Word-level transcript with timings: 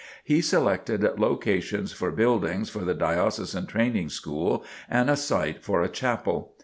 He 0.23 0.41
selected 0.41 1.03
locations 1.19 1.93
for 1.93 2.09
buildings 2.09 2.71
for 2.71 2.79
the 2.79 2.95
Diocesan 2.95 3.67
Training 3.67 4.09
School 4.09 4.65
and 4.89 5.11
a 5.11 5.15
site 5.15 5.63
for 5.63 5.83
a 5.83 5.89
chapel. 5.89 6.53